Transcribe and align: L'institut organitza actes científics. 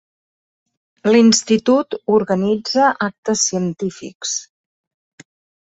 L'institut 1.11 1.99
organitza 2.15 2.89
actes 3.11 3.45
científics. 3.53 4.35